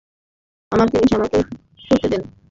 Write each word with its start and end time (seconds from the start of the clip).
আমার 0.71 0.87
জিনিস, 0.87 1.11
আমাকেই 1.13 1.43
করতে 1.89 2.07
দেন। 2.09 2.23